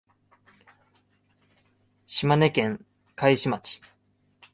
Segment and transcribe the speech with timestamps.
[2.07, 3.79] 島根県海士町